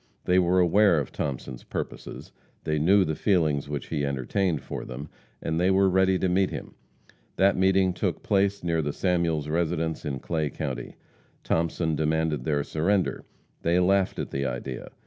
[0.25, 2.31] They were aware of Thomason's purposes,
[2.63, 5.09] they knew the feelings which he entertained for them,
[5.43, 6.73] and they were ready to meet him.
[7.35, 10.95] That meeting took place near the Samuels residence in Clay county.
[11.43, 13.25] Thomason demanded their surrender.
[13.61, 14.89] They laughed at the idea.